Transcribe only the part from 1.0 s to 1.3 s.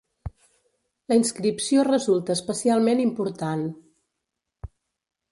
La